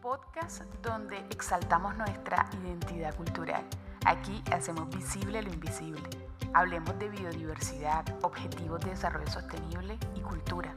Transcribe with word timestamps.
podcast 0.00 0.62
donde 0.82 1.18
exaltamos 1.30 1.94
nuestra 1.96 2.48
identidad 2.62 3.14
cultural. 3.14 3.62
Aquí 4.06 4.42
hacemos 4.52 4.88
visible 4.88 5.42
lo 5.42 5.52
invisible. 5.52 6.02
Hablemos 6.54 6.98
de 6.98 7.08
biodiversidad, 7.08 8.04
objetivos 8.22 8.80
de 8.80 8.90
desarrollo 8.90 9.30
sostenible 9.30 9.98
y 10.14 10.20
cultura. 10.20 10.74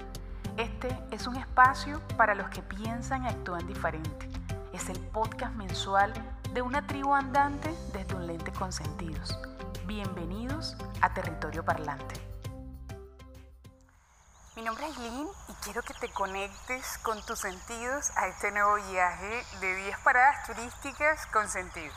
Este 0.58 0.96
es 1.12 1.26
un 1.26 1.38
espacio 1.38 2.02
para 2.18 2.36
los 2.36 2.50
que 2.50 2.62
piensan 2.62 3.24
y 3.24 3.28
actúan 3.28 3.66
diferente. 3.66 4.30
Es 4.74 4.90
el 4.90 5.00
podcast 5.00 5.56
mensual 5.56 6.14
de 6.54 6.62
una 6.62 6.86
tribu 6.86 7.14
andante 7.14 7.74
desde 7.94 8.16
un 8.16 8.28
lente 8.28 8.52
con 8.52 8.72
sentidos. 8.72 9.38
Bienvenidos 9.88 10.76
a 11.02 11.14
Territorio 11.14 11.64
Parlante. 11.64 12.33
Mi 14.56 14.62
nombre 14.62 14.88
es 14.88 14.96
Lynn 15.00 15.28
y 15.48 15.54
quiero 15.64 15.82
que 15.82 15.96
te 15.96 16.10
conectes 16.10 17.00
con 17.00 17.20
tus 17.26 17.40
sentidos 17.40 18.12
a 18.16 18.28
este 18.28 18.52
nuevo 18.52 18.76
viaje 18.76 19.44
de 19.60 19.76
10 19.78 19.98
paradas 20.02 20.46
turísticas 20.46 21.26
con 21.34 21.50
sentido. 21.50 21.92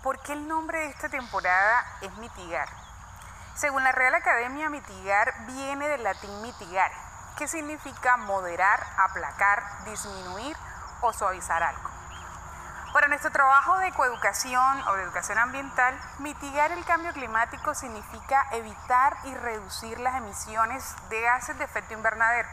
¿Por 0.00 0.20
qué 0.20 0.34
el 0.34 0.46
nombre 0.46 0.78
de 0.78 0.86
esta 0.86 1.08
temporada 1.08 1.84
es 2.02 2.16
mitigar? 2.18 2.68
Según 3.56 3.82
la 3.82 3.90
Real 3.90 4.14
Academia, 4.14 4.70
mitigar 4.70 5.44
viene 5.46 5.88
del 5.88 6.04
latín 6.04 6.40
mitigar, 6.40 6.92
que 7.36 7.48
significa 7.48 8.16
moderar, 8.16 8.86
aplacar, 8.98 9.84
disminuir 9.86 10.56
o 11.00 11.12
suavizar 11.12 11.64
algo. 11.64 11.95
Para 12.96 13.08
nuestro 13.08 13.30
trabajo 13.30 13.76
de 13.80 13.92
coeducación 13.92 14.80
o 14.88 14.94
de 14.94 15.02
educación 15.02 15.36
ambiental, 15.36 15.94
mitigar 16.18 16.72
el 16.72 16.82
cambio 16.86 17.12
climático 17.12 17.74
significa 17.74 18.46
evitar 18.52 19.18
y 19.24 19.34
reducir 19.34 20.00
las 20.00 20.14
emisiones 20.14 20.96
de 21.10 21.20
gases 21.20 21.58
de 21.58 21.64
efecto 21.64 21.92
invernadero 21.92 22.48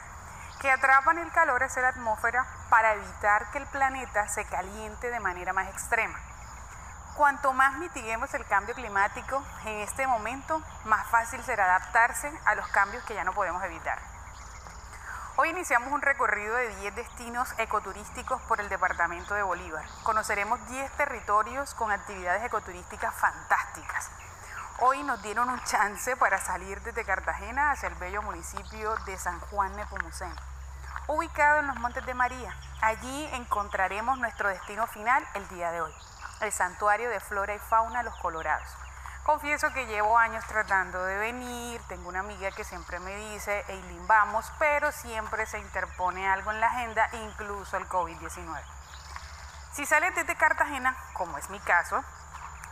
que 0.59 0.69
atrapan 0.69 1.17
el 1.19 1.31
calor 1.31 1.63
hacia 1.63 1.83
la 1.83 1.87
atmósfera 1.87 2.45
para 2.69 2.91
evitar 2.95 3.51
que 3.51 3.59
el 3.59 3.67
planeta 3.67 4.27
se 4.27 4.43
caliente 4.43 5.11
de 5.11 5.19
manera 5.21 5.53
más 5.53 5.69
extrema. 5.69 6.19
Cuanto 7.15 7.53
más 7.53 7.77
mitiguemos 7.77 8.33
el 8.33 8.45
cambio 8.45 8.75
climático 8.75 9.41
en 9.63 9.79
este 9.79 10.07
momento, 10.07 10.61
más 10.83 11.07
fácil 11.07 11.41
será 11.45 11.73
adaptarse 11.73 12.29
a 12.43 12.55
los 12.55 12.67
cambios 12.67 13.05
que 13.05 13.13
ya 13.15 13.23
no 13.23 13.31
podemos 13.31 13.63
evitar. 13.63 14.12
Hoy 15.35 15.49
iniciamos 15.49 15.91
un 15.91 16.03
recorrido 16.03 16.55
de 16.55 16.75
10 16.75 16.95
destinos 16.95 17.49
ecoturísticos 17.57 18.39
por 18.43 18.61
el 18.61 18.69
departamento 18.69 19.33
de 19.33 19.41
Bolívar. 19.41 19.83
Conoceremos 20.03 20.63
10 20.69 20.91
territorios 20.91 21.73
con 21.73 21.91
actividades 21.91 22.43
ecoturísticas 22.43 23.15
fantásticas. 23.15 24.11
Hoy 24.81 25.01
nos 25.01 25.23
dieron 25.23 25.49
un 25.49 25.59
chance 25.63 26.15
para 26.17 26.39
salir 26.39 26.79
desde 26.81 27.03
Cartagena 27.03 27.71
hacia 27.71 27.89
el 27.89 27.95
bello 27.95 28.21
municipio 28.21 28.95
de 29.07 29.17
San 29.17 29.39
Juan 29.39 29.75
Nepomuceno, 29.75 30.35
ubicado 31.07 31.61
en 31.61 31.67
los 31.67 31.77
Montes 31.77 32.05
de 32.05 32.13
María. 32.13 32.55
Allí 32.81 33.27
encontraremos 33.33 34.19
nuestro 34.19 34.49
destino 34.49 34.85
final 34.85 35.25
el 35.33 35.47
día 35.47 35.71
de 35.71 35.81
hoy, 35.81 35.93
el 36.41 36.51
Santuario 36.51 37.09
de 37.09 37.19
Flora 37.19 37.55
y 37.55 37.59
Fauna 37.59 38.03
Los 38.03 38.15
Colorados. 38.17 38.82
Confieso 39.23 39.71
que 39.71 39.85
llevo 39.85 40.17
años 40.17 40.43
tratando 40.47 41.01
de 41.05 41.17
venir, 41.17 41.81
tengo 41.87 42.09
una 42.09 42.19
amiga 42.19 42.51
que 42.51 42.65
siempre 42.65 42.99
me 42.99 43.15
dice, 43.15 43.63
Eileen, 43.69 44.05
vamos, 44.05 44.51
pero 44.59 44.91
siempre 44.91 45.45
se 45.45 45.59
interpone 45.59 46.27
algo 46.27 46.51
en 46.51 46.59
la 46.59 46.67
agenda, 46.67 47.09
incluso 47.13 47.77
el 47.77 47.87
COVID-19. 47.87 48.61
Si 49.71 49.85
sales 49.85 50.13
desde 50.13 50.35
Cartagena, 50.35 50.97
como 51.13 51.37
es 51.37 51.49
mi 51.49 51.59
caso, 51.61 52.03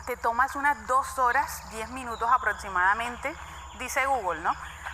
te 0.06 0.18
tomas 0.18 0.58
unas 0.58 0.86
dos 0.88 1.18
horas, 1.20 1.70
10 1.70 1.90
minutos 1.92 2.30
aproximadamente, 2.30 3.34
dice 3.80 4.06
Google, 4.08 4.42
¿no? 4.42 4.54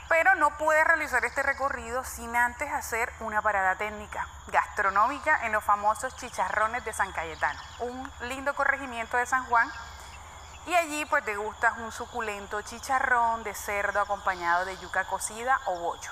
Pero 0.09 0.35
no 0.35 0.55
puedes 0.57 0.85
realizar 0.85 1.25
este 1.25 1.41
recorrido 1.41 2.03
sin 2.03 2.35
antes 2.35 2.71
hacer 2.71 3.11
una 3.19 3.41
parada 3.41 3.75
técnica, 3.77 4.27
gastronómica 4.51 5.43
en 5.43 5.53
los 5.53 5.63
famosos 5.63 6.15
chicharrones 6.17 6.85
de 6.85 6.93
San 6.93 7.11
Cayetano, 7.13 7.59
un 7.79 8.11
lindo 8.21 8.53
corregimiento 8.53 9.17
de 9.17 9.25
San 9.25 9.43
Juan 9.45 9.67
y 10.67 10.75
allí 10.75 11.05
pues 11.05 11.23
te 11.23 11.37
gustas 11.37 11.77
un 11.77 11.93
suculento 11.93 12.61
chicharrón 12.61 13.41
de 13.43 13.53
cerdo 13.53 14.01
acompañado 14.01 14.65
de 14.65 14.77
yuca 14.77 15.05
cocida 15.05 15.59
o 15.65 15.79
bollo. 15.79 16.11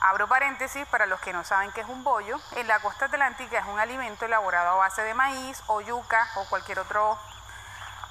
Abro 0.00 0.28
paréntesis 0.28 0.86
para 0.86 1.06
los 1.06 1.20
que 1.20 1.32
no 1.32 1.42
saben 1.42 1.72
qué 1.72 1.80
es 1.80 1.88
un 1.88 2.04
bollo. 2.04 2.40
En 2.52 2.68
la 2.68 2.78
costa 2.78 3.06
atlántica 3.06 3.58
es 3.58 3.66
un 3.66 3.80
alimento 3.80 4.24
elaborado 4.24 4.70
a 4.70 4.74
base 4.74 5.02
de 5.02 5.14
maíz 5.14 5.62
o 5.66 5.80
yuca 5.80 6.28
o 6.36 6.44
cualquier 6.48 6.78
otro 6.78 7.18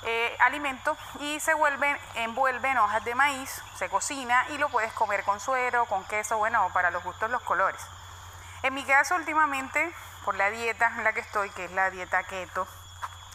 eh, 0.04 0.36
alimento 0.42 0.98
y 1.22 1.40
se 1.40 1.54
vuelve, 1.54 1.98
envuelve 2.16 2.70
en 2.70 2.78
hojas 2.78 3.06
de 3.06 3.16
maíz, 3.16 3.62
se 3.76 3.90
cocina 3.90 4.46
y 4.50 4.58
lo 4.58 4.68
puedes 4.68 4.92
comer 4.94 5.24
con 5.24 5.40
suero, 5.40 5.86
con 5.86 6.04
queso, 6.06 6.38
bueno, 6.38 6.70
para 6.74 6.92
los 6.92 7.02
gustos 7.04 7.32
los 7.32 7.42
colores. 7.44 7.82
En 8.64 8.74
mi 8.74 8.84
caso 8.84 9.16
últimamente, 9.16 9.96
por 10.26 10.36
la 10.36 10.50
dieta 10.50 10.88
en 10.98 11.06
la 11.06 11.14
que 11.14 11.22
estoy, 11.22 11.50
que 11.52 11.66
es 11.66 11.72
la 11.72 11.90
dieta 11.92 12.24
keto, 12.24 12.68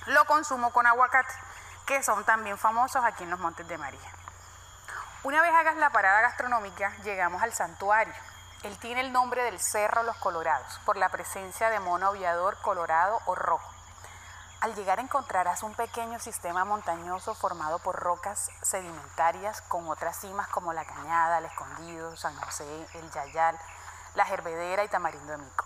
lo 0.07 0.25
consumo 0.27 0.71
con 0.71 0.87
aguacate 0.87 1.46
que 1.87 2.03
son 2.03 2.25
también 2.25 2.59
famosos 2.59 3.05
aquí 3.05 3.25
en 3.25 3.31
los 3.31 3.39
Montes 3.39 3.67
de 3.69 3.79
María. 3.79 4.11
Una 5.23 5.41
vez 5.41 5.53
hagas 5.55 5.77
la 5.77 5.91
parada 5.91 6.21
gastronómica, 6.21 6.93
llegamos 7.05 7.43
al 7.43 7.53
santuario. 7.53 8.15
Él 8.63 8.77
tiene 8.79 9.01
el 9.01 9.13
nombre 9.13 9.45
del 9.45 9.61
Cerro 9.61 10.03
Los 10.03 10.17
Colorados, 10.17 10.81
por 10.85 10.97
la 10.97 11.09
presencia 11.09 11.71
de 11.71 11.79
mono 11.81 12.07
aullador 12.07 12.57
colorado 12.63 13.21
o 13.27 13.35
rojo. 13.35 13.73
Al 14.61 14.75
llegar 14.75 14.99
encontrarás 14.99 15.63
un 15.63 15.75
pequeño 15.75 16.19
sistema 16.19 16.65
montañoso 16.65 17.35
formado 17.35 17.79
por 17.79 17.97
rocas 17.97 18.51
sedimentarias 18.63 19.61
con 19.63 19.87
otras 19.89 20.19
cimas 20.19 20.49
como 20.49 20.73
la 20.73 20.85
Cañada, 20.85 21.39
el 21.39 21.45
Escondido, 21.45 22.17
San 22.17 22.35
José, 22.37 22.87
el 22.95 23.11
Yayal, 23.11 23.59
la 24.15 24.25
Gervedera 24.25 24.83
y 24.83 24.89
Tamarindo 24.89 25.33
de 25.33 25.39
Mico. 25.39 25.66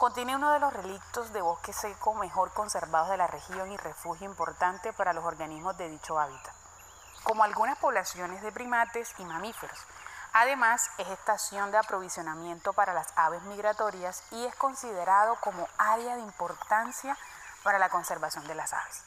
Contiene 0.00 0.34
uno 0.34 0.50
de 0.52 0.60
los 0.60 0.72
relictos 0.72 1.30
de 1.34 1.42
bosque 1.42 1.74
seco 1.74 2.14
mejor 2.14 2.54
conservados 2.54 3.10
de 3.10 3.18
la 3.18 3.26
región 3.26 3.70
y 3.70 3.76
refugio 3.76 4.26
importante 4.26 4.94
para 4.94 5.12
los 5.12 5.22
organismos 5.26 5.76
de 5.76 5.90
dicho 5.90 6.18
hábitat, 6.18 6.54
como 7.22 7.44
algunas 7.44 7.76
poblaciones 7.76 8.40
de 8.40 8.50
primates 8.50 9.12
y 9.18 9.26
mamíferos. 9.26 9.78
Además, 10.32 10.88
es 10.96 11.06
estación 11.06 11.70
de 11.70 11.76
aprovisionamiento 11.76 12.72
para 12.72 12.94
las 12.94 13.12
aves 13.14 13.42
migratorias 13.42 14.22
y 14.30 14.46
es 14.46 14.54
considerado 14.54 15.36
como 15.42 15.68
área 15.76 16.16
de 16.16 16.22
importancia 16.22 17.14
para 17.62 17.78
la 17.78 17.90
conservación 17.90 18.46
de 18.46 18.54
las 18.54 18.72
aves, 18.72 19.04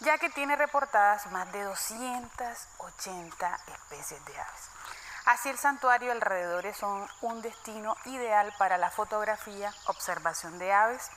ya 0.00 0.16
que 0.16 0.30
tiene 0.30 0.56
reportadas 0.56 1.30
más 1.30 1.52
de 1.52 1.64
280 1.64 3.58
especies 3.66 4.24
de 4.24 4.40
aves. 4.40 4.70
Así 5.28 5.50
el 5.50 5.58
santuario 5.58 6.08
y 6.08 6.10
alrededores 6.10 6.74
son 6.78 7.06
un 7.20 7.42
destino 7.42 7.94
ideal 8.06 8.50
para 8.56 8.78
la 8.78 8.90
fotografía, 8.90 9.70
observación 9.84 10.58
de 10.58 10.72
aves 10.72 11.10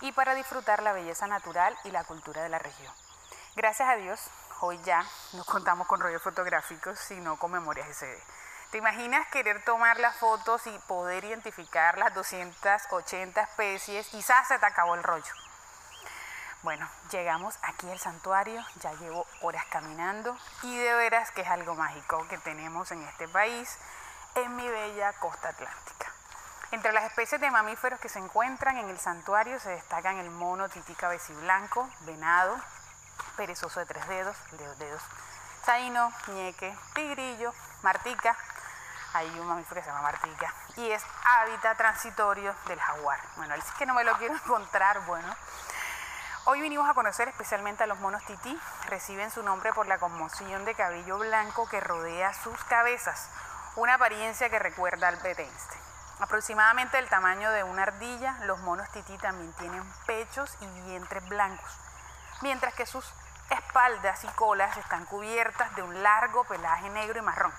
y 0.00 0.12
para 0.12 0.36
disfrutar 0.36 0.84
la 0.84 0.92
belleza 0.92 1.26
natural 1.26 1.76
y 1.82 1.90
la 1.90 2.04
cultura 2.04 2.44
de 2.44 2.48
la 2.48 2.60
región. 2.60 2.94
Gracias 3.56 3.88
a 3.88 3.96
Dios, 3.96 4.20
hoy 4.60 4.78
ya 4.84 5.04
no 5.32 5.42
contamos 5.42 5.88
con 5.88 5.98
rollos 5.98 6.22
fotográficos, 6.22 6.96
sino 6.96 7.40
con 7.40 7.50
memorias 7.50 7.88
SD. 7.88 8.16
¿Te 8.70 8.78
imaginas 8.78 9.26
querer 9.32 9.64
tomar 9.64 9.98
las 9.98 10.14
fotos 10.14 10.64
y 10.68 10.78
poder 10.86 11.24
identificar 11.24 11.98
las 11.98 12.14
280 12.14 13.40
especies? 13.40 14.06
Quizás 14.06 14.46
se 14.46 14.60
te 14.60 14.66
acabó 14.66 14.94
el 14.94 15.02
rollo. 15.02 15.32
Bueno, 16.66 16.90
llegamos 17.12 17.56
aquí 17.62 17.88
al 17.88 18.00
santuario, 18.00 18.60
ya 18.80 18.92
llevo 18.94 19.24
horas 19.40 19.64
caminando 19.70 20.36
y 20.64 20.76
de 20.76 20.94
veras 20.94 21.30
que 21.30 21.42
es 21.42 21.48
algo 21.48 21.76
mágico 21.76 22.26
que 22.26 22.38
tenemos 22.38 22.90
en 22.90 23.02
este 23.04 23.28
país, 23.28 23.78
en 24.34 24.56
mi 24.56 24.68
bella 24.68 25.12
costa 25.20 25.50
atlántica. 25.50 26.10
Entre 26.72 26.90
las 26.90 27.04
especies 27.04 27.40
de 27.40 27.52
mamíferos 27.52 28.00
que 28.00 28.08
se 28.08 28.18
encuentran 28.18 28.78
en 28.78 28.88
el 28.88 28.98
santuario 28.98 29.60
se 29.60 29.70
destacan 29.70 30.16
el 30.16 30.28
mono 30.28 30.68
titica 30.68 31.08
blanco, 31.42 31.88
venado, 32.00 32.58
perezoso 33.36 33.78
de 33.78 33.86
tres 33.86 34.08
dedos, 34.08 34.36
de 34.58 34.66
dos 34.66 34.78
dedos, 34.80 35.02
zaino, 35.64 36.12
ñeque, 36.34 36.76
tigrillo, 36.96 37.54
martica, 37.82 38.36
hay 39.12 39.28
un 39.38 39.46
mamífero 39.46 39.80
que 39.80 39.84
se 39.84 39.90
llama 39.90 40.02
martica 40.02 40.52
y 40.74 40.90
es 40.90 41.02
hábitat 41.24 41.76
transitorio 41.76 42.56
del 42.66 42.80
jaguar. 42.80 43.20
Bueno, 43.36 43.54
él 43.54 43.62
sí 43.62 43.70
que 43.78 43.86
no 43.86 43.94
me 43.94 44.02
lo 44.02 44.16
quiero 44.18 44.34
encontrar, 44.44 44.98
bueno. 45.06 45.32
Hoy 46.48 46.60
vinimos 46.60 46.88
a 46.88 46.94
conocer 46.94 47.26
especialmente 47.26 47.82
a 47.82 47.88
los 47.88 47.98
monos 47.98 48.24
tití. 48.24 48.56
Reciben 48.86 49.32
su 49.32 49.42
nombre 49.42 49.72
por 49.72 49.88
la 49.88 49.98
conmoción 49.98 50.64
de 50.64 50.76
cabello 50.76 51.18
blanco 51.18 51.68
que 51.68 51.80
rodea 51.80 52.32
sus 52.34 52.62
cabezas, 52.66 53.28
una 53.74 53.94
apariencia 53.94 54.48
que 54.48 54.60
recuerda 54.60 55.08
al 55.08 55.18
Einstein. 55.26 55.82
Aproximadamente 56.20 56.98
del 56.98 57.08
tamaño 57.08 57.50
de 57.50 57.64
una 57.64 57.82
ardilla, 57.82 58.38
los 58.44 58.60
monos 58.60 58.88
tití 58.92 59.18
también 59.18 59.52
tienen 59.54 59.82
pechos 60.06 60.56
y 60.60 60.66
vientres 60.82 61.28
blancos, 61.28 61.68
mientras 62.42 62.74
que 62.74 62.86
sus 62.86 63.04
espaldas 63.50 64.22
y 64.22 64.28
colas 64.28 64.76
están 64.76 65.04
cubiertas 65.06 65.74
de 65.74 65.82
un 65.82 66.00
largo 66.00 66.44
pelaje 66.44 66.88
negro 66.90 67.18
y 67.18 67.22
marrón. 67.22 67.52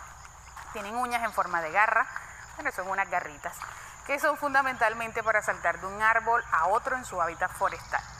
Tienen 0.71 0.95
uñas 0.95 1.25
en 1.25 1.33
forma 1.33 1.61
de 1.61 1.71
garra, 1.71 2.07
pero 2.55 2.71
son 2.71 2.87
unas 2.87 3.09
garritas, 3.09 3.57
que 4.05 4.17
son 4.17 4.37
fundamentalmente 4.37 5.23
para 5.23 5.41
saltar 5.41 5.77
de 5.81 5.87
un 5.87 6.01
árbol 6.01 6.41
a 6.53 6.67
otro 6.67 6.95
en 6.95 7.03
su 7.03 7.21
hábitat 7.21 7.51
forestal. 7.51 8.16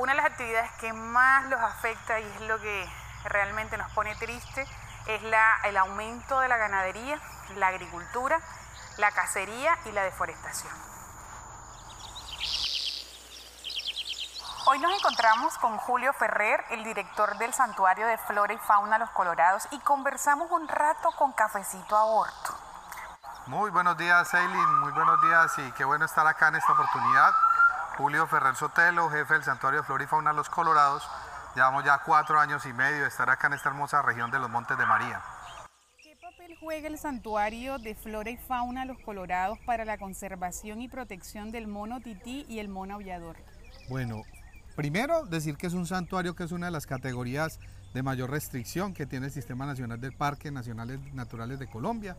Una 0.00 0.14
de 0.14 0.16
las 0.16 0.32
actividades 0.32 0.70
que 0.80 0.94
más 0.94 1.44
los 1.50 1.60
afecta 1.60 2.18
y 2.18 2.24
es 2.24 2.40
lo 2.48 2.58
que 2.58 2.90
realmente 3.24 3.76
nos 3.76 3.92
pone 3.92 4.16
triste 4.16 4.66
es 5.06 5.22
el 5.64 5.76
aumento 5.76 6.40
de 6.40 6.48
la 6.48 6.56
ganadería, 6.56 7.20
la 7.56 7.66
agricultura, 7.66 8.40
la 8.96 9.10
cacería 9.10 9.76
y 9.84 9.92
la 9.92 10.02
deforestación. 10.02 10.72
Hoy 14.68 14.78
nos 14.78 14.90
encontramos 14.98 15.58
con 15.58 15.76
Julio 15.76 16.14
Ferrer, 16.14 16.64
el 16.70 16.82
director 16.82 17.36
del 17.36 17.52
Santuario 17.52 18.06
de 18.06 18.16
Flora 18.16 18.54
y 18.54 18.58
Fauna 18.58 18.96
Los 18.96 19.10
Colorados, 19.10 19.68
y 19.70 19.80
conversamos 19.80 20.50
un 20.50 20.66
rato 20.66 21.10
con 21.18 21.34
Cafecito 21.34 21.94
Aborto. 21.94 22.58
Muy 23.48 23.70
buenos 23.70 23.98
días, 23.98 24.32
Eileen, 24.32 24.78
muy 24.78 24.92
buenos 24.92 25.20
días 25.20 25.58
y 25.58 25.72
qué 25.72 25.84
bueno 25.84 26.06
estar 26.06 26.26
acá 26.26 26.48
en 26.48 26.56
esta 26.56 26.72
oportunidad. 26.72 27.34
Julio 28.00 28.26
Ferrer 28.26 28.56
Sotelo, 28.56 29.10
jefe 29.10 29.34
del 29.34 29.42
Santuario 29.42 29.80
de 29.82 29.86
Flora 29.86 30.04
y 30.04 30.06
Fauna 30.06 30.32
Los 30.32 30.48
Colorados. 30.48 31.06
Llevamos 31.54 31.84
ya 31.84 31.98
cuatro 31.98 32.40
años 32.40 32.64
y 32.64 32.72
medio 32.72 33.02
de 33.02 33.08
estar 33.08 33.28
acá 33.28 33.48
en 33.48 33.52
esta 33.52 33.68
hermosa 33.68 34.00
región 34.00 34.30
de 34.30 34.38
los 34.38 34.48
Montes 34.48 34.78
de 34.78 34.86
María. 34.86 35.20
¿Qué 36.02 36.16
papel 36.16 36.56
juega 36.58 36.88
el 36.88 36.96
Santuario 36.96 37.76
de 37.76 37.94
Flora 37.94 38.30
y 38.30 38.38
Fauna 38.38 38.86
Los 38.86 38.96
Colorados 39.00 39.58
para 39.66 39.84
la 39.84 39.98
conservación 39.98 40.80
y 40.80 40.88
protección 40.88 41.52
del 41.52 41.66
mono 41.66 42.00
tití 42.00 42.46
y 42.48 42.60
el 42.60 42.70
mono 42.70 42.94
aullador? 42.94 43.36
Bueno, 43.90 44.22
primero 44.80 45.26
decir 45.26 45.58
que 45.58 45.66
es 45.66 45.74
un 45.74 45.86
santuario 45.86 46.34
que 46.34 46.42
es 46.42 46.52
una 46.52 46.64
de 46.64 46.72
las 46.72 46.86
categorías 46.86 47.60
de 47.92 48.02
mayor 48.02 48.30
restricción 48.30 48.94
que 48.94 49.04
tiene 49.04 49.26
el 49.26 49.32
Sistema 49.32 49.66
Nacional 49.66 50.00
del 50.00 50.14
Parque 50.14 50.50
Nacionales 50.50 50.98
Naturales 51.12 51.58
de 51.58 51.66
Colombia 51.66 52.16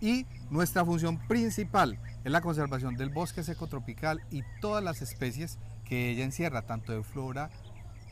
y 0.00 0.24
nuestra 0.48 0.84
función 0.84 1.18
principal 1.26 1.98
es 2.22 2.30
la 2.30 2.40
conservación 2.40 2.94
del 2.94 3.08
bosque 3.08 3.42
seco 3.42 3.66
tropical 3.66 4.22
y 4.30 4.44
todas 4.60 4.84
las 4.84 5.02
especies 5.02 5.58
que 5.84 6.10
ella 6.10 6.22
encierra, 6.22 6.62
tanto 6.62 6.92
de 6.92 7.02
flora 7.02 7.50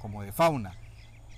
como 0.01 0.25
de 0.25 0.33
fauna. 0.33 0.75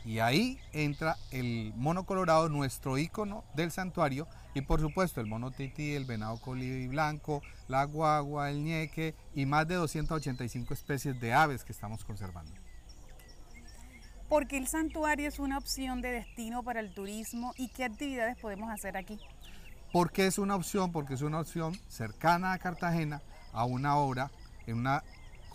Y 0.04 0.18
ahí 0.18 0.60
entra 0.72 1.16
el 1.30 1.72
mono 1.76 2.04
colorado, 2.04 2.48
nuestro 2.50 2.98
icono 2.98 3.44
del 3.54 3.70
santuario, 3.70 4.28
y 4.54 4.60
por 4.60 4.80
supuesto 4.80 5.20
el 5.20 5.26
mono 5.26 5.50
tití, 5.50 5.94
el 5.94 6.04
venado 6.04 6.38
colibrí 6.40 6.86
blanco, 6.88 7.42
la 7.68 7.84
guagua, 7.84 8.50
el 8.50 8.62
ñeque 8.62 9.14
y 9.34 9.46
más 9.46 9.66
de 9.66 9.76
285 9.76 10.74
especies 10.74 11.18
de 11.20 11.32
aves 11.32 11.64
que 11.64 11.72
estamos 11.72 12.04
conservando. 12.04 12.52
¿Por 14.28 14.46
qué 14.46 14.58
el 14.58 14.66
santuario 14.66 15.28
es 15.28 15.38
una 15.38 15.58
opción 15.58 16.02
de 16.02 16.10
destino 16.10 16.62
para 16.62 16.80
el 16.80 16.92
turismo 16.92 17.52
y 17.56 17.68
qué 17.68 17.84
actividades 17.84 18.36
podemos 18.38 18.70
hacer 18.70 18.96
aquí? 18.96 19.18
¿Por 19.92 20.10
qué 20.10 20.26
es 20.26 20.38
una 20.38 20.56
opción? 20.56 20.92
Porque 20.92 21.14
es 21.14 21.22
una 21.22 21.40
opción 21.40 21.74
cercana 21.88 22.52
a 22.52 22.58
Cartagena, 22.58 23.22
a 23.52 23.64
una 23.64 23.96
hora, 23.96 24.30
en 24.66 24.78
una 24.78 25.04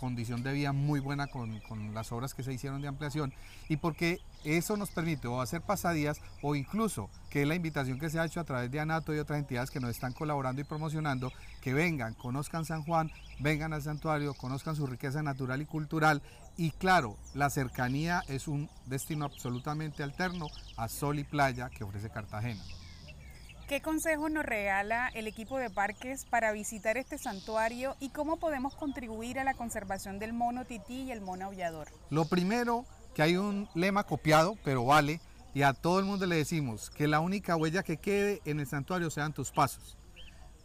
condición 0.00 0.42
de 0.42 0.54
vida 0.54 0.72
muy 0.72 0.98
buena 0.98 1.26
con, 1.26 1.60
las 1.92 2.10
obras 2.10 2.32
que 2.32 2.42
se 2.42 2.52
hicieron 2.52 2.80
de 2.80 2.88
ampliación 2.88 3.34
y 3.68 3.76
porque 3.76 4.18
eso 4.44 4.76
nos 4.78 4.90
permite 4.90 5.28
o 5.28 5.42
hacer 5.42 5.60
pasadías 5.60 6.20
o 6.42 6.56
incluso 6.56 7.10
que 7.28 7.44
la 7.44 7.54
invitación 7.54 8.00
que 8.00 8.08
se 8.08 8.18
ha 8.18 8.24
hecho 8.24 8.40
a 8.40 8.44
través 8.44 8.70
de 8.70 8.80
ANATO 8.80 9.14
y 9.14 9.18
otras 9.18 9.38
entidades 9.38 9.70
que 9.70 9.78
nos 9.78 9.90
están 9.90 10.14
colaborando 10.14 10.62
y 10.62 10.64
promocionando, 10.64 11.30
que 11.60 11.74
vengan, 11.74 12.14
conozcan 12.14 12.64
San 12.64 12.82
Juan, 12.82 13.12
vengan 13.38 13.74
al 13.74 13.82
santuario, 13.82 14.32
conozcan 14.34 14.74
su 14.74 14.86
riqueza 14.86 15.22
natural 15.22 15.60
y 15.60 15.66
cultural 15.66 16.22
y 16.56 16.70
claro, 16.70 17.16
la 17.34 17.50
cercanía 17.50 18.22
es 18.28 18.48
un 18.48 18.68
destino 18.86 19.26
absolutamente 19.26 20.02
alterno 20.02 20.46
a 20.76 20.88
sol 20.88 21.18
y 21.18 21.24
playa 21.24 21.68
que 21.68 21.84
ofrece 21.84 22.10
Cartagena. 22.10 22.62
¿Qué 23.70 23.80
consejos 23.80 24.32
nos 24.32 24.44
regala 24.44 25.12
el 25.14 25.28
equipo 25.28 25.56
de 25.56 25.70
parques 25.70 26.24
para 26.24 26.50
visitar 26.50 26.96
este 26.96 27.18
santuario 27.18 27.94
y 28.00 28.08
cómo 28.08 28.36
podemos 28.36 28.74
contribuir 28.74 29.38
a 29.38 29.44
la 29.44 29.54
conservación 29.54 30.18
del 30.18 30.32
mono 30.32 30.64
tití 30.64 31.02
y 31.02 31.12
el 31.12 31.20
mono 31.20 31.44
aullador? 31.44 31.86
Lo 32.10 32.24
primero, 32.24 32.84
que 33.14 33.22
hay 33.22 33.36
un 33.36 33.68
lema 33.76 34.02
copiado, 34.02 34.56
pero 34.64 34.84
vale, 34.84 35.20
y 35.54 35.62
a 35.62 35.72
todo 35.72 36.00
el 36.00 36.04
mundo 36.04 36.26
le 36.26 36.34
decimos 36.34 36.90
que 36.90 37.06
la 37.06 37.20
única 37.20 37.54
huella 37.54 37.84
que 37.84 37.96
quede 37.96 38.42
en 38.44 38.58
el 38.58 38.66
santuario 38.66 39.08
sean 39.08 39.32
tus 39.32 39.52
pasos. 39.52 39.96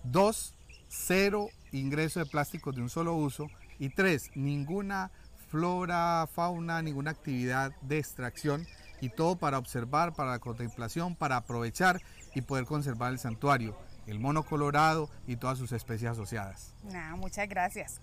Dos, 0.03 0.55
cero 0.87 1.49
ingreso 1.71 2.19
de 2.21 2.25
plásticos 2.25 2.75
de 2.75 2.81
un 2.81 2.89
solo 2.89 3.13
uso. 3.13 3.51
Y 3.77 3.89
tres, 3.89 4.31
ninguna 4.33 5.11
flora, 5.49 6.27
fauna, 6.33 6.81
ninguna 6.81 7.11
actividad 7.11 7.71
de 7.81 7.99
extracción 7.99 8.65
y 9.01 9.09
todo 9.09 9.35
para 9.37 9.57
observar, 9.57 10.13
para 10.13 10.31
la 10.31 10.39
contemplación, 10.39 11.15
para 11.15 11.37
aprovechar 11.37 12.01
y 12.33 12.41
poder 12.41 12.65
conservar 12.65 13.11
el 13.11 13.19
santuario, 13.19 13.77
el 14.07 14.19
mono 14.19 14.43
colorado 14.43 15.09
y 15.27 15.37
todas 15.37 15.57
sus 15.57 15.71
especies 15.71 16.11
asociadas. 16.11 16.73
muchas 17.17 17.47
gracias. 17.49 18.01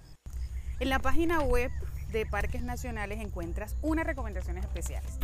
En 0.80 0.88
la 0.88 0.98
página 0.98 1.40
web 1.40 1.70
de 2.10 2.26
Parques 2.26 2.62
Nacionales 2.62 3.20
encuentras 3.20 3.76
unas 3.82 4.06
recomendaciones 4.06 4.64
especiales. 4.64 5.18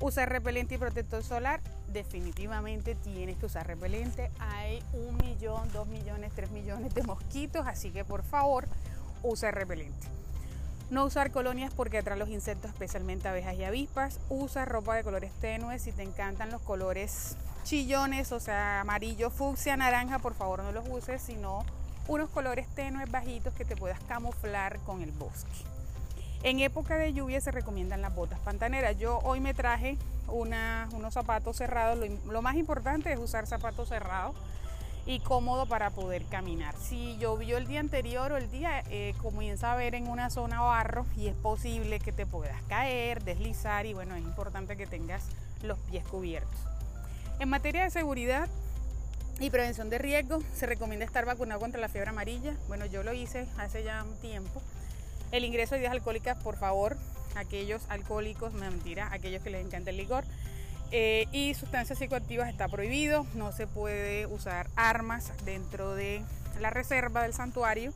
Usar 0.00 0.30
repelente 0.30 0.76
y 0.76 0.78
protector 0.78 1.22
solar, 1.22 1.60
definitivamente 1.88 2.94
tienes 2.94 3.36
que 3.36 3.46
usar 3.46 3.66
repelente. 3.66 4.30
Hay 4.38 4.82
un 4.94 5.16
millón, 5.18 5.70
dos 5.72 5.86
millones, 5.88 6.32
tres 6.34 6.50
millones 6.52 6.94
de 6.94 7.02
mosquitos, 7.02 7.66
así 7.66 7.90
que 7.90 8.04
por 8.04 8.22
favor 8.22 8.66
usa 9.22 9.50
repelente. 9.50 10.06
No 10.90 11.04
usar 11.04 11.30
colonias 11.30 11.72
porque 11.72 11.98
atrae 11.98 12.18
los 12.18 12.28
insectos, 12.30 12.72
especialmente 12.72 13.28
abejas 13.28 13.54
y 13.54 13.62
avispas. 13.62 14.18
Usa 14.28 14.64
ropa 14.64 14.96
de 14.96 15.04
colores 15.04 15.30
tenues 15.40 15.82
si 15.82 15.92
te 15.92 16.02
encantan 16.02 16.50
los 16.50 16.60
colores 16.62 17.36
chillones, 17.62 18.32
o 18.32 18.40
sea, 18.40 18.80
amarillo, 18.80 19.30
fucsia, 19.30 19.76
naranja, 19.76 20.18
por 20.18 20.34
favor 20.34 20.64
no 20.64 20.72
los 20.72 20.84
uses, 20.88 21.22
sino 21.22 21.64
unos 22.08 22.28
colores 22.30 22.66
tenues 22.74 23.08
bajitos 23.08 23.54
que 23.54 23.64
te 23.64 23.76
puedas 23.76 24.00
camuflar 24.00 24.80
con 24.80 25.02
el 25.02 25.12
bosque. 25.12 25.48
En 26.42 26.58
época 26.58 26.96
de 26.96 27.12
lluvia 27.12 27.40
se 27.40 27.52
recomiendan 27.52 28.02
las 28.02 28.12
botas 28.14 28.40
pantaneras. 28.40 28.98
Yo 28.98 29.18
hoy 29.22 29.38
me 29.38 29.54
traje 29.54 29.96
unos 30.26 31.14
zapatos 31.14 31.56
cerrados. 31.56 32.04
Lo 32.26 32.42
más 32.42 32.56
importante 32.56 33.12
es 33.12 33.18
usar 33.18 33.46
zapatos 33.46 33.90
cerrados 33.90 34.34
y 35.06 35.20
cómodo 35.20 35.66
para 35.66 35.90
poder 35.90 36.24
caminar. 36.26 36.74
Si 36.76 37.16
llovió 37.18 37.56
el 37.56 37.66
día 37.66 37.80
anterior 37.80 38.32
o 38.32 38.36
el 38.36 38.50
día, 38.50 38.82
eh, 38.90 39.14
comienza 39.20 39.72
a 39.72 39.76
ver 39.76 39.94
en 39.94 40.08
una 40.08 40.30
zona 40.30 40.60
barro 40.60 41.06
y 41.16 41.28
es 41.28 41.34
posible 41.34 42.00
que 42.00 42.12
te 42.12 42.26
puedas 42.26 42.62
caer, 42.64 43.22
deslizar 43.24 43.86
y 43.86 43.94
bueno, 43.94 44.14
es 44.14 44.22
importante 44.22 44.76
que 44.76 44.86
tengas 44.86 45.24
los 45.62 45.78
pies 45.78 46.04
cubiertos. 46.04 46.58
En 47.38 47.48
materia 47.48 47.84
de 47.84 47.90
seguridad 47.90 48.48
y 49.40 49.48
prevención 49.48 49.88
de 49.88 49.98
riesgo, 49.98 50.42
se 50.54 50.66
recomienda 50.66 51.06
estar 51.06 51.24
vacunado 51.24 51.60
contra 51.60 51.80
la 51.80 51.88
fiebre 51.88 52.10
amarilla. 52.10 52.54
Bueno, 52.68 52.84
yo 52.84 53.02
lo 53.02 53.12
hice 53.14 53.46
hace 53.56 53.82
ya 53.82 54.04
un 54.04 54.14
tiempo. 54.20 54.60
El 55.32 55.44
ingreso 55.44 55.74
de 55.74 55.78
bebidas 55.78 55.92
alcohólicas, 55.92 56.42
por 56.42 56.56
favor, 56.56 56.98
aquellos 57.36 57.82
alcohólicos, 57.88 58.52
mentira, 58.52 59.08
aquellos 59.12 59.42
que 59.42 59.50
les 59.50 59.64
encanta 59.64 59.90
el 59.90 59.96
licor, 59.96 60.24
eh, 60.92 61.26
y 61.32 61.54
sustancias 61.54 61.98
psicoactivas 61.98 62.48
está 62.48 62.68
prohibido, 62.68 63.26
no 63.34 63.52
se 63.52 63.66
puede 63.66 64.26
usar 64.26 64.68
armas 64.74 65.32
dentro 65.44 65.94
de 65.94 66.22
la 66.60 66.70
reserva 66.70 67.22
del 67.22 67.32
santuario, 67.32 67.92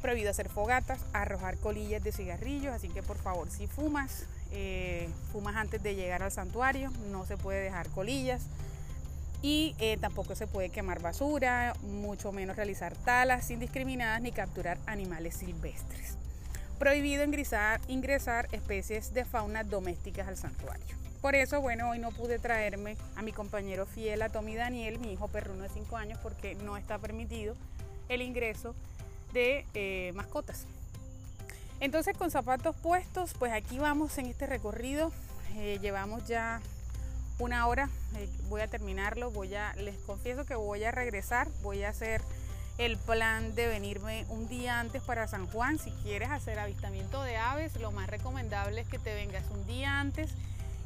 prohibido 0.00 0.30
hacer 0.30 0.48
fogatas, 0.48 1.00
arrojar 1.12 1.58
colillas 1.58 2.02
de 2.02 2.12
cigarrillos, 2.12 2.74
así 2.74 2.88
que 2.88 3.02
por 3.02 3.18
favor 3.18 3.50
si 3.50 3.66
fumas, 3.66 4.26
eh, 4.52 5.08
fumas 5.32 5.56
antes 5.56 5.82
de 5.82 5.94
llegar 5.94 6.22
al 6.22 6.32
santuario, 6.32 6.90
no 7.10 7.26
se 7.26 7.36
puede 7.36 7.60
dejar 7.60 7.88
colillas 7.90 8.42
y 9.42 9.76
eh, 9.78 9.98
tampoco 10.00 10.34
se 10.34 10.46
puede 10.46 10.70
quemar 10.70 11.02
basura, 11.02 11.74
mucho 11.82 12.32
menos 12.32 12.56
realizar 12.56 12.96
talas 12.96 13.50
indiscriminadas 13.50 14.22
ni 14.22 14.32
capturar 14.32 14.78
animales 14.86 15.36
silvestres. 15.36 16.16
Prohibido 16.78 17.22
ingresar, 17.22 17.82
ingresar 17.86 18.48
especies 18.52 19.12
de 19.12 19.26
fauna 19.26 19.62
domésticas 19.62 20.28
al 20.28 20.38
santuario. 20.38 21.03
Por 21.24 21.36
eso, 21.36 21.62
bueno, 21.62 21.88
hoy 21.88 21.98
no 21.98 22.10
pude 22.10 22.38
traerme 22.38 22.98
a 23.16 23.22
mi 23.22 23.32
compañero 23.32 23.86
fiel, 23.86 24.20
a 24.20 24.28
Tommy 24.28 24.56
Daniel, 24.56 24.98
mi 24.98 25.10
hijo 25.10 25.26
perruno 25.26 25.62
de 25.62 25.70
5 25.70 25.96
años, 25.96 26.18
porque 26.22 26.54
no 26.54 26.76
está 26.76 26.98
permitido 26.98 27.56
el 28.10 28.20
ingreso 28.20 28.74
de 29.32 29.64
eh, 29.72 30.12
mascotas. 30.14 30.66
Entonces, 31.80 32.14
con 32.14 32.30
zapatos 32.30 32.76
puestos, 32.76 33.32
pues 33.38 33.54
aquí 33.54 33.78
vamos 33.78 34.18
en 34.18 34.26
este 34.26 34.44
recorrido. 34.44 35.12
Eh, 35.56 35.78
llevamos 35.80 36.28
ya 36.28 36.60
una 37.38 37.68
hora, 37.68 37.88
eh, 38.18 38.28
voy 38.50 38.60
a 38.60 38.68
terminarlo, 38.68 39.30
voy 39.30 39.54
a, 39.54 39.74
les 39.76 39.96
confieso 40.00 40.44
que 40.44 40.56
voy 40.56 40.84
a 40.84 40.90
regresar, 40.90 41.48
voy 41.62 41.84
a 41.84 41.88
hacer 41.88 42.20
el 42.76 42.98
plan 42.98 43.54
de 43.54 43.66
venirme 43.66 44.26
un 44.28 44.46
día 44.46 44.78
antes 44.78 45.02
para 45.02 45.26
San 45.26 45.46
Juan. 45.46 45.78
Si 45.78 45.90
quieres 46.02 46.28
hacer 46.28 46.58
avistamiento 46.58 47.22
de 47.22 47.38
aves, 47.38 47.80
lo 47.80 47.92
más 47.92 48.10
recomendable 48.10 48.82
es 48.82 48.88
que 48.88 48.98
te 48.98 49.14
vengas 49.14 49.44
un 49.50 49.66
día 49.66 50.00
antes 50.00 50.30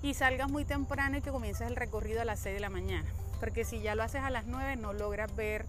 y 0.03 0.15
salgas 0.15 0.51
muy 0.51 0.65
temprano 0.65 1.19
y 1.19 1.23
que 1.23 1.31
comiences 1.31 1.67
el 1.67 1.77
recorrido 1.77 2.23
a 2.23 2.25
las 2.25 2.41
6 2.41 2.55
de 2.55 2.61
la 2.61 2.71
mañana. 2.71 3.09
Porque 3.41 3.65
si 3.65 3.81
ya 3.81 3.95
lo 3.95 4.03
haces 4.03 4.23
a 4.23 4.31
las 4.31 4.47
9 4.47 4.77
no 4.77 4.93
logras 4.93 5.35
ver 5.35 5.67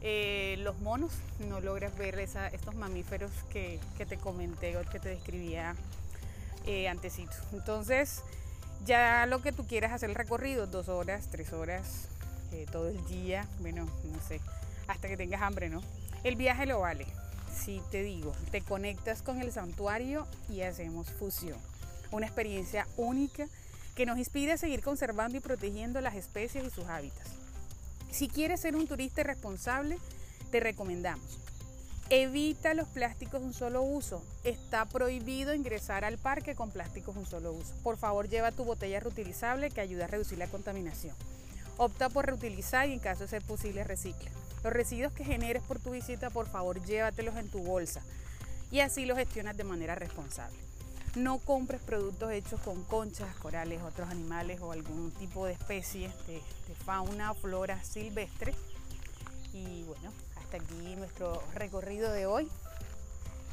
eh, 0.00 0.56
los 0.58 0.80
monos, 0.80 1.12
no 1.48 1.60
logras 1.60 1.96
ver 1.96 2.18
estos 2.18 2.74
mamíferos 2.74 3.30
que, 3.52 3.78
te 3.96 4.16
comenté 4.16 4.76
o 4.76 4.82
que 4.82 4.98
te 4.98 5.10
describía 5.10 5.76
eh. 6.66 6.92
Entonces, 7.52 8.22
ya 8.84 9.26
lo 9.26 9.42
que 9.42 9.52
tú 9.52 9.66
quieras 9.66 9.92
hacer 9.92 10.10
el 10.10 10.16
recorrido, 10.16 10.66
dos 10.66 10.88
horas, 10.88 11.28
tres 11.30 11.52
horas, 11.52 12.08
eh, 12.52 12.66
todo 12.70 12.88
el 12.88 13.04
día, 13.06 13.46
bueno, 13.60 13.84
no 13.84 14.20
sé, 14.26 14.40
hasta 14.88 15.08
que 15.08 15.16
tengas 15.16 15.42
hambre, 15.42 15.70
¿no? 15.70 15.82
El 16.24 16.36
viaje 16.36 16.66
lo 16.66 16.80
vale. 16.80 17.06
Si 17.54 17.80
te 17.90 18.02
digo, 18.02 18.32
te 18.50 18.60
conectas 18.60 19.22
con 19.22 19.40
el 19.40 19.52
santuario 19.52 20.26
y 20.48 20.62
hacemos 20.62 21.10
fusión. 21.10 21.58
Una 22.10 22.26
experiencia 22.26 22.86
única 22.96 23.46
que 23.94 24.06
nos 24.06 24.18
inspira 24.18 24.54
a 24.54 24.58
seguir 24.58 24.82
conservando 24.82 25.36
y 25.36 25.40
protegiendo 25.40 26.00
las 26.00 26.14
especies 26.14 26.64
y 26.64 26.70
sus 26.70 26.86
hábitats. 26.86 27.30
Si 28.10 28.28
quieres 28.28 28.60
ser 28.60 28.76
un 28.76 28.86
turista 28.86 29.22
responsable, 29.22 29.98
te 30.50 30.60
recomendamos 30.60 31.42
Evita 32.14 32.74
los 32.74 32.88
plásticos 32.88 33.40
de 33.40 33.46
un 33.46 33.54
solo 33.54 33.80
uso. 33.80 34.22
Está 34.44 34.84
prohibido 34.84 35.54
ingresar 35.54 36.04
al 36.04 36.18
parque 36.18 36.54
con 36.54 36.70
plásticos 36.70 37.14
de 37.14 37.20
un 37.20 37.26
solo 37.26 37.54
uso. 37.54 37.74
Por 37.82 37.96
favor, 37.96 38.28
lleva 38.28 38.52
tu 38.52 38.64
botella 38.64 39.00
reutilizable 39.00 39.70
que 39.70 39.80
ayuda 39.80 40.04
a 40.04 40.08
reducir 40.08 40.36
la 40.36 40.46
contaminación. 40.46 41.16
Opta 41.78 42.10
por 42.10 42.26
reutilizar 42.26 42.86
y 42.86 42.92
en 42.92 42.98
caso 42.98 43.22
de 43.22 43.28
ser 43.28 43.42
posible 43.42 43.82
recicla. 43.82 44.30
Los 44.62 44.74
residuos 44.74 45.14
que 45.14 45.24
generes 45.24 45.62
por 45.62 45.78
tu 45.78 45.92
visita, 45.92 46.28
por 46.28 46.46
favor, 46.46 46.84
llévatelos 46.84 47.34
en 47.36 47.48
tu 47.48 47.62
bolsa 47.62 48.02
y 48.70 48.80
así 48.80 49.06
los 49.06 49.16
gestionas 49.16 49.56
de 49.56 49.64
manera 49.64 49.94
responsable. 49.94 50.58
No 51.14 51.38
compres 51.38 51.82
productos 51.82 52.32
hechos 52.32 52.60
con 52.60 52.82
conchas, 52.84 53.34
corales, 53.36 53.82
otros 53.82 54.08
animales 54.08 54.60
o 54.62 54.72
algún 54.72 55.10
tipo 55.12 55.44
de 55.46 55.52
especie 55.52 56.08
de, 56.26 56.34
de 56.34 56.74
fauna 56.84 57.32
o 57.32 57.34
flora 57.34 57.82
silvestre. 57.84 58.54
Y 59.52 59.82
bueno, 59.82 60.10
hasta 60.40 60.56
aquí 60.56 60.96
nuestro 60.96 61.42
recorrido 61.54 62.10
de 62.12 62.26
hoy. 62.26 62.48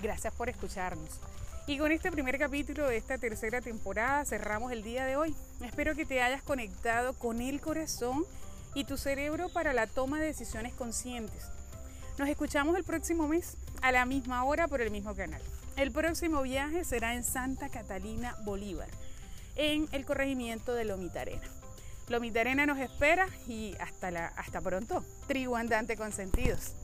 Gracias 0.02 0.34
por 0.34 0.48
escucharnos. 0.48 1.20
Y 1.68 1.78
con 1.78 1.92
este 1.92 2.12
primer 2.12 2.40
capítulo 2.40 2.88
de 2.88 2.98
esta 2.98 3.18
tercera 3.18 3.62
temporada 3.62 4.26
cerramos 4.26 4.72
el 4.72 4.82
día 4.82 5.06
de 5.06 5.18
hoy. 5.18 5.36
Espero 5.62 5.94
que 5.96 6.06
te 6.06 6.22
hayas 6.22 6.42
conectado 6.42 7.14
con 7.14 7.42
el 7.42 7.62
corazón 7.62 8.24
y 8.74 8.86
tu 8.86 8.98
cerebro 8.98 9.50
para 9.50 9.74
la 9.74 9.86
toma 9.86 10.20
de 10.20 10.28
decisiones 10.28 10.74
conscientes. 10.74 11.46
Nos 12.18 12.28
escuchamos 12.28 12.76
el 12.76 12.84
próximo 12.84 13.28
mes 13.28 13.56
a 13.82 13.92
la 13.92 14.06
misma 14.06 14.44
hora 14.46 14.68
por 14.68 14.82
el 14.82 14.92
mismo 14.92 15.14
canal. 15.14 15.42
El 15.80 15.94
próximo 15.94 16.42
viaje 16.42 16.84
será 16.84 17.16
en 17.16 17.24
Santa 17.24 17.70
Catalina, 17.70 18.36
Bolívar, 18.44 18.90
en 19.56 19.88
el 19.94 20.06
corregimiento 20.06 20.74
de 20.74 20.84
Lomitarena. 20.84 21.48
Lomitarena 22.10 22.66
nos 22.66 22.80
espera 22.80 23.30
y 23.48 23.76
hasta, 23.80 24.28
hasta 24.36 24.60
pronto. 24.60 25.06
Tribu 25.26 25.56
andante 25.56 25.96
con 25.96 26.12
sentidos. 26.12 26.76